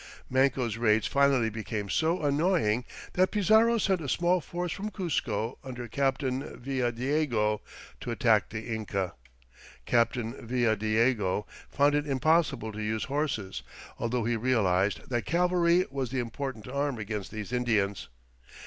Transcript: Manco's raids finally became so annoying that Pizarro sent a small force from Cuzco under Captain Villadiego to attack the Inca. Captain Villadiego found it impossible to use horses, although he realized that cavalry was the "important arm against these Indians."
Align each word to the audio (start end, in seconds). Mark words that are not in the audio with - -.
Manco's 0.31 0.77
raids 0.77 1.05
finally 1.05 1.51
became 1.51 1.87
so 1.87 2.23
annoying 2.23 2.85
that 3.13 3.29
Pizarro 3.29 3.77
sent 3.77 4.01
a 4.01 4.09
small 4.09 4.41
force 4.41 4.71
from 4.71 4.89
Cuzco 4.89 5.59
under 5.63 5.87
Captain 5.87 6.57
Villadiego 6.59 7.61
to 7.99 8.09
attack 8.09 8.49
the 8.49 8.61
Inca. 8.73 9.13
Captain 9.85 10.33
Villadiego 10.33 11.45
found 11.69 11.93
it 11.93 12.07
impossible 12.07 12.71
to 12.71 12.81
use 12.81 13.03
horses, 13.03 13.61
although 13.99 14.23
he 14.23 14.35
realized 14.35 15.07
that 15.07 15.25
cavalry 15.27 15.85
was 15.91 16.09
the 16.09 16.17
"important 16.17 16.67
arm 16.67 16.97
against 16.97 17.29
these 17.29 17.53
Indians." 17.53 18.07